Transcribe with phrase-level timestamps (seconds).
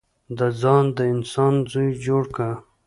[0.37, 2.49] د ځانه د انسان زوی جوړ که.